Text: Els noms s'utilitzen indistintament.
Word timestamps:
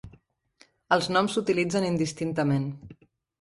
Els 0.97 1.09
noms 1.17 1.35
s'utilitzen 1.35 1.87
indistintament. 1.91 2.67